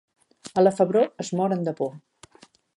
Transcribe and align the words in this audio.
A 0.61 0.63
la 0.63 0.71
Febró 0.77 1.03
es 1.25 1.31
moren 1.41 1.63
de 1.69 1.77
por. 1.83 1.95